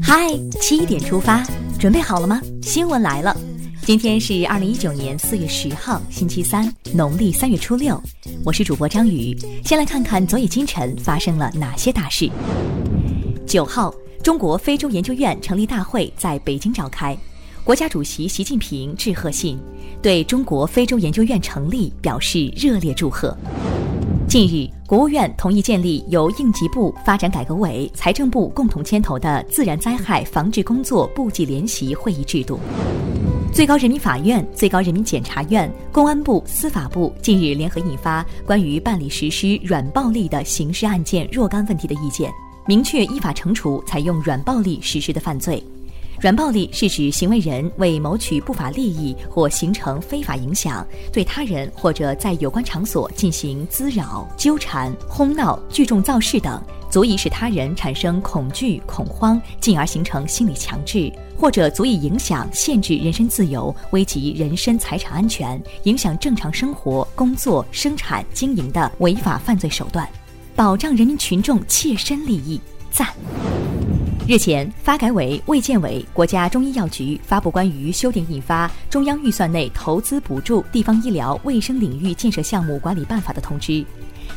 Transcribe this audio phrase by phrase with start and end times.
[0.00, 0.28] 嗨，
[0.60, 1.44] 七点出发，
[1.76, 2.40] 准备好了吗？
[2.62, 3.36] 新闻来了，
[3.82, 8.00] 今天是二零一九年四月十号，星期三，农历三月初六。
[8.44, 12.30] 我是主播张宇，先来看看昨夜今晨发生了哪些大事。
[13.44, 13.92] 九号，
[14.22, 17.18] 中国非洲研究院成立大会在北京召开，
[17.64, 19.58] 国家主席习近平致贺信，
[20.00, 23.36] 对中国非洲研究院成立表示热烈祝贺。
[24.34, 32.58] 近日，国务院同意建立由应急部、发展改革委、财政部共同牵头的自然灾害防治工作部际联席会议制度。
[33.52, 42.28] 最高人民法院、最高人民检察院、公安部、司法部近日联合印发关于办理实施软暴力的刑事案件若干问题的意见，
[42.66, 45.62] 明确依法惩处采用软暴力实施的犯罪。
[46.20, 70.08] 软暴力是指行为人为谋取不法利益或形成非法影响，对他人或者在有关场所进行滋扰、纠缠、哄闹、聚众造势等，足以使他人产生恐惧、恐慌，进而形成心理强制，或者足以影响、限制人身自由、危及人身财产安全、影响正常生活、工作、生产经营的违法犯罪手段，
[70.56, 72.60] 保障人民群众切身利益。
[72.90, 73.08] 赞。
[74.26, 83.84] 日前，发改委、卫健委、国家中医药局发布关于修订印发《中央预算内投资补助地方医疗卫生领域建设项目管理办法》的通知。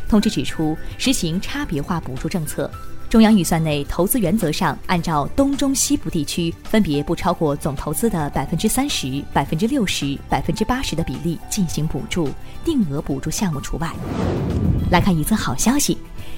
[0.10, 2.70] 通知指出，实行差别化补助政策，
[3.10, 12.30] 中央预算内投资原则上按照东中西部地区分别不超过总投资的百分之三十、百分之六十、百分之八十的比例进行补助，
[12.66, 13.90] 定额补助项目除外。
[14.92, 15.98] 来看一则好消息。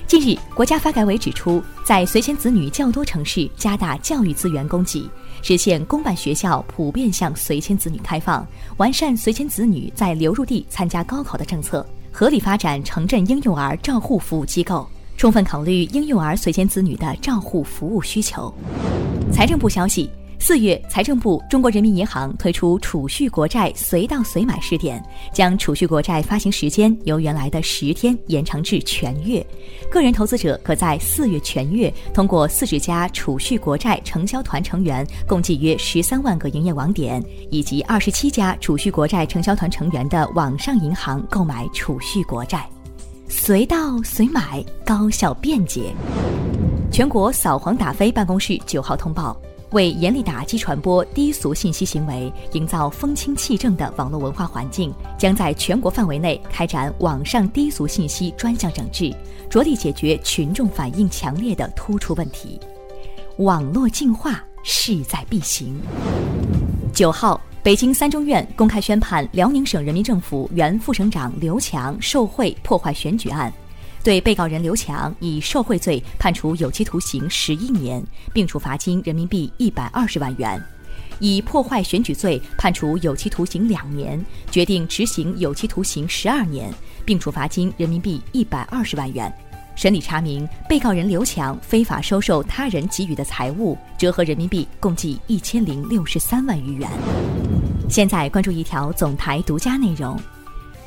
[0.09, 5.07] 近日，国家发改委指出，在随迁子女较多城市加大教育资源供给，
[5.43, 8.43] 实现公办学校普遍向随迁子女开放，
[8.77, 18.51] 完善随迁子女在流入地参加高考的政策，合理发展城镇婴幼儿照护服务机构，充分考虑婴幼儿随迁子女的照护服务需求。
[19.31, 20.09] 财政部消息。
[20.41, 29.45] 四月，财政部、中国人民银行推出储蓄国债随到随买试点，将储蓄国债发行时间由原来的十天延长至全月。
[29.91, 37.21] 个人投资者可在四月全月通过四十家储蓄国债承销团成员共计约十三万个营业网点，
[37.51, 42.67] 以及二十七家储蓄国债承销团成员的网上银行购买储蓄国债，
[43.27, 45.93] 随到随买，高效便捷。
[46.91, 49.39] 全国扫黄打非办公室九号通报。
[49.71, 59.13] 为严厉打击传播低俗信息行为，营造风清气正的网络文化环境，将在全国范围内开展网上低俗信息专项整治，
[59.49, 62.59] 着力解决群众反映强烈的突出问题。
[63.37, 65.79] 网络净化势在必行。
[66.91, 73.53] 九号，北京三中院公开宣判辽宁省人民政府原副省长刘强受贿破坏选举案。
[74.03, 80.59] 对被告人刘强以受贿罪判处有期徒刑十一年，并处罚金人民币一百二十万元；
[81.19, 86.73] 以破坏选举罪判处有期徒刑两年，决定执行有期徒刑十二年，
[87.05, 89.31] 并处罚金人民币一百二十万元。
[89.75, 96.89] 审理查明，被告人刘强非法收受他人给予的财物，折合人民币共计一千零六十三万余元。
[97.89, 100.19] 现在关注一条总台独家内容。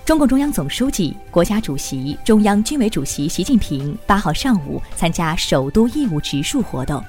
[0.05, 7.03] 中共中央总书记、国家主席、中央军委主席习近平八号上午参加首都义务植树活动，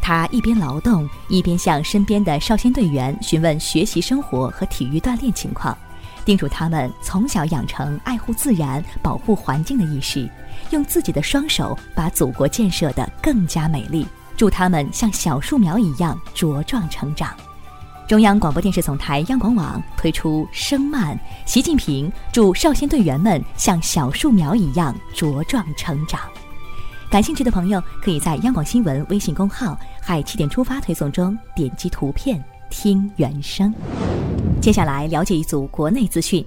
[0.00, 5.76] 他一边劳动，一边向身边的少先队员询问学习生活和体育锻炼情况，
[6.24, 10.30] 叮嘱他们从小养成爱护自然、保护环境的意识，
[10.70, 17.34] 用自己的双手把祖国建设得更加美丽，祝他们像小树苗一样茁壮成长。
[18.10, 21.16] 中央广播电视总台央广网推出“声慢”，
[21.46, 26.20] 习近平祝少先队员们像小树苗一样茁壮成长。
[27.08, 33.72] 感兴趣的朋友可以在央广新闻微信公号“海七点出发”推送中点击图片听原声。
[34.60, 36.44] 接下来了解一组国内资讯：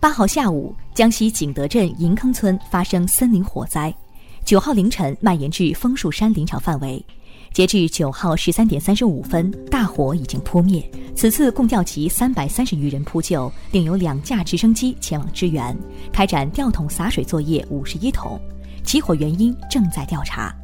[0.00, 3.94] 八号下午，江西景德镇银坑村发生森林火灾，
[4.42, 7.04] 九号凌晨蔓延至枫树山林场范围。
[7.52, 10.82] 截至九号十三点三十五分，大火已经扑灭。
[11.14, 15.76] 此次共调集三百三十余人扑救，另有两架直升机前往支援，
[16.12, 18.40] 开展吊桶洒水作业五十一桶。
[18.84, 20.54] 起火原因正在调查。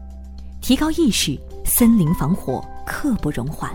[0.60, 3.70] 提高意识，森林防火刻不容缓。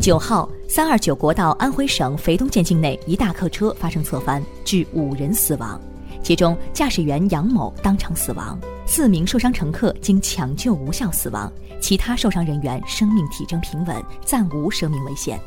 [0.00, 5.80] 九号，三二九国道安徽省肥东县境内一大客车发生侧翻，致五人死亡。
[6.22, 11.50] 其中，驾驶员杨某当场死亡，四名受伤乘客经抢救无效死亡，
[11.80, 15.40] 其他受伤人员生命体征平稳，暂无生命危险。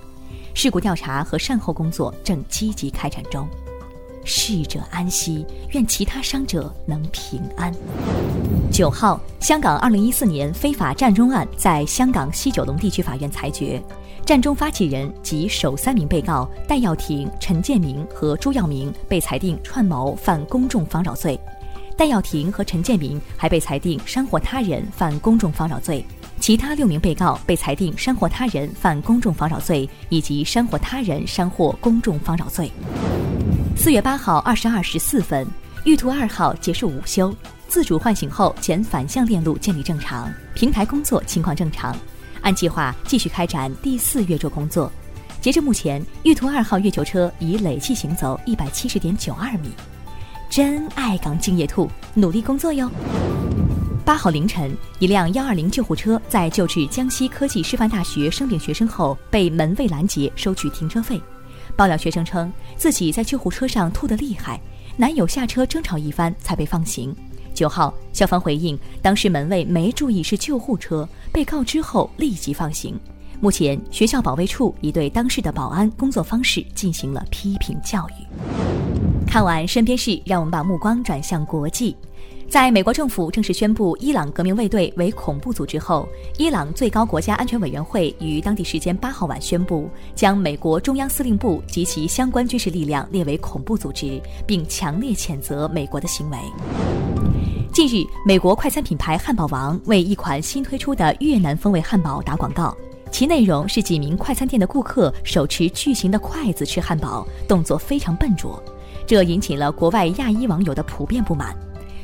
[0.54, 3.48] 事故调查和善后工作正积极开展中。
[4.24, 7.74] 逝者安息，愿其他伤者能平安。
[8.72, 13.82] 九号，香港二零一四年非法占中案在香港西九龙地区法院裁决，
[14.26, 21.38] 战中发起人及首三名被告戴耀廷、陈建明和朱耀明被裁定串谋犯公众妨扰罪，
[21.98, 26.06] 戴耀廷和陈建明还被裁定煽惑他人犯公众妨扰罪。
[26.40, 32.72] 其他六名被告被裁定煽惑他人犯公众妨扰罪以及煽惑他人煽惑公众妨扰罪。
[33.76, 35.46] 四月八号二十二时四分，
[35.84, 37.36] 玉兔二号结束午休，
[37.68, 41.96] 自主唤醒后前反向链路建立正常，平台工作情况正常，
[42.42, 44.92] 按计划继续开展第四月昼工作。
[45.40, 49.70] 截至目前，玉兔二号月球车已累计行走一百七十点九二米。
[50.50, 52.90] 真爱岗敬业兔，努力工作哟。
[54.04, 61.22] 八号凌晨，一辆幺二零救护车在救治江西科技师范大学生病学生后，被门卫拦截收取停车费。
[61.76, 64.60] 爆料学生称自己在救护车上吐得厉害，
[64.98, 67.16] 男友下车争吵一番才被放行。
[67.54, 73.00] 九号，校方回应，当时门卫没注意是救护车，被告知后立即放行。
[73.40, 78.26] 目前，学校保卫处已对当事的保安工作方式进行了批评教育。
[79.26, 81.96] 看完身边事，让我们把目光转向国际。
[82.50, 86.06] 在美国政府正式宣布伊朗革命卫队为恐怖组织后，
[86.38, 96.38] 伊朗最高国家安全委员会于当地时间八号晚宣布，将美国中央司令部及其相关军事力量列为恐怖组织，并强烈谴责美国的行为。
[97.74, 102.76] 近日，美国快餐品牌汉堡王为一款新推出的越南风味汉堡打广告，
[103.10, 108.62] 其内容是几名快餐店的顾客手持巨型的筷子吃汉堡，动作非常笨拙，
[109.08, 111.56] 这引起了国外亚裔网友的普遍不满。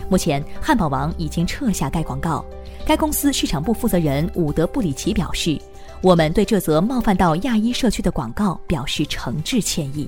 [0.07, 2.45] 目前，汉堡王已经撤下该广告。
[2.85, 5.59] 该公司市场部负责人伍德布里奇表示
[6.01, 10.07] ：“我们对这则冒犯到亚裔社区的广告表示诚挚歉意。”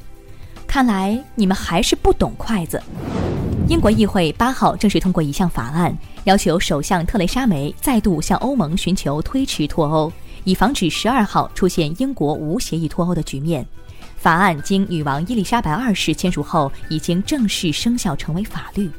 [0.65, 2.81] 看来你们还是不懂筷子。
[3.69, 10.11] 英国议会八号正式通过一项法案，要求首相特蕾莎梅再度向欧盟寻求推迟脱欧，
[10.43, 13.63] 以防止十二号出现英国无协议脱欧的局面。
[14.17, 18.89] 法案经女王伊丽莎白二世签署后，已经正式生效，成为法律。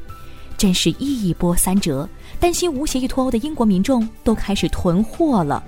[0.57, 2.07] 真是一波三折，
[2.39, 5.61] 担心无协议脱欧的英国民众都开始囤货了。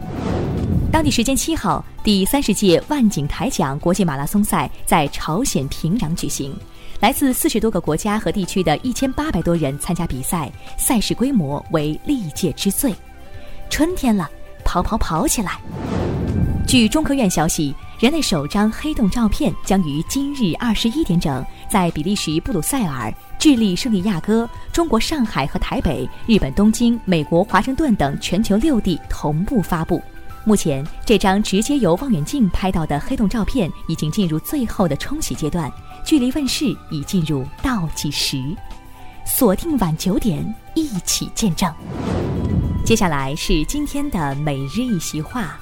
[0.94, 6.56] 当地时间七号，第三十届万景台奖国际马拉松赛在朝鲜平壤举行，
[7.04, 12.96] 来自四十多个国家和地区的一千八百多人参加比赛，赛事规模为历届之最。
[13.70, 14.32] 春天了，
[14.64, 15.60] 跑跑跑起来！
[16.66, 17.76] 据中科院消息。
[18.00, 30.02] 人类首张黑洞照片将于今日二十一点整，在比利时布鲁塞尔、智利圣地亚哥、中国上海和台北、日本东京、美国华盛顿等全球六地同步发布。
[30.46, 35.72] 目前，这张直接由望远镜拍到的黑洞照片已经进入最后的冲洗阶段，
[36.04, 38.38] 距离问世已进入倒计时。
[39.26, 40.44] 锁定晚九点，
[40.76, 41.74] 一起见证。
[42.84, 45.58] 接下来是今天的每日一席话。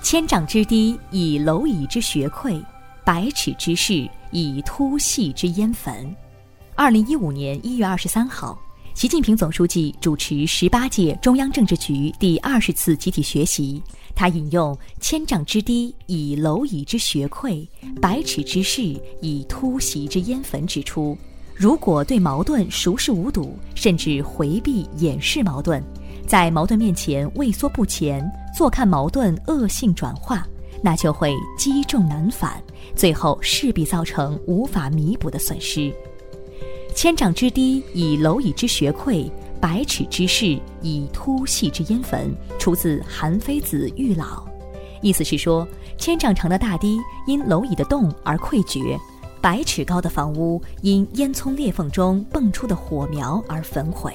[0.00, 2.62] 千丈之堤，以蝼蚁之穴溃；
[3.04, 6.14] 百尺之势，以突隙之烟焚。
[6.76, 8.56] 二零一五年一月二十三号，
[9.00, 13.82] 习近平总书记主持十八届中央政治局第二十次集体学习。
[14.14, 17.66] 他引用“千丈之堤，以蝼蚁之穴溃；
[17.98, 18.82] 百尺之势，
[19.22, 21.16] 以突袭之烟焚”，指出，
[21.54, 25.82] 如果对矛盾熟视无睹，甚至回避掩饰矛盾。
[26.26, 28.22] 在矛盾面前畏缩不前，
[28.54, 30.46] 坐看矛盾恶性转化，
[30.82, 32.62] 那就会积重难返，
[32.94, 35.90] 最后势必造成无法弥补的损失。
[37.00, 42.30] 千丈之堤，以蝼蚁之穴溃；百尺之室，以突隙之烟焚。
[42.58, 44.24] 出自《韩非子·玉老》，
[45.00, 45.66] 意思是说，
[45.96, 49.00] 千丈长的大堤因蝼蚁的洞而溃决，
[49.40, 54.12] 百尺高的房屋因烟囱裂缝中蹦出的火苗而焚毁。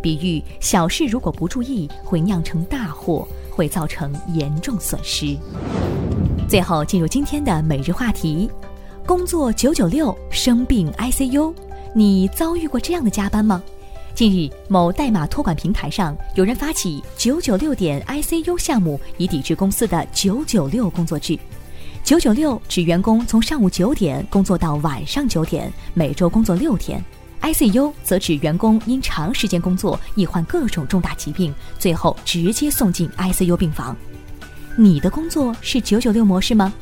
[0.00, 5.36] 比喻小事如果不注意，会酿成大祸，会造成严重损失。
[6.48, 8.48] 最后进入今天的每日话题：
[9.04, 11.52] 工作九九六，生病 ICU，
[11.98, 13.60] 你遭遇过这样的加班吗？
[14.14, 21.36] 近日，某代码托管平台上有人发起“九九六点 ICU” 项目，以抵制公司的“九九六”工作制。
[22.04, 27.04] 九九六指员工从上午九点工作到晚上九点，每周工作六天。
[27.42, 33.96] ICU 则指员工因长时间工作易患各种重大疾病，最后直接送进 ICU 病房。
[34.76, 36.72] 你的工作是九九六模式吗？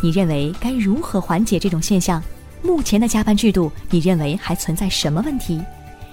[0.00, 2.20] 你认为该如何缓解这种现象？
[2.64, 5.62] 目前的加班制度，你认为还存在什么问题？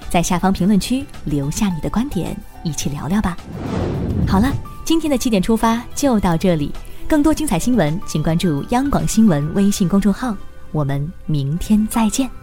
[0.10, 3.38] 在下方评论区留下你的观点，一起聊聊吧。
[4.28, 4.52] 好了，
[4.84, 6.70] 今天的七点出发就到这里，
[7.08, 10.36] 更多精彩新闻，请关注央广新闻微信公众号。
[10.74, 12.41] 我们明天再见。